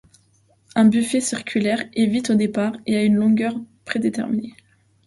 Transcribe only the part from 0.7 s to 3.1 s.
Un buffer circulaire est vide au départ et a